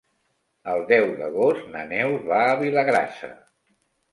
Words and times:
El 0.71 0.79
deu 0.91 1.05
d'agost 1.19 1.69
na 1.75 1.83
Neus 1.91 2.27
va 2.33 2.41
a 2.47 2.59
Vilagrassa. 2.63 3.31